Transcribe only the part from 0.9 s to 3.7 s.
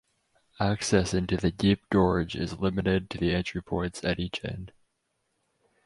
into the deep gorge is limited to the entry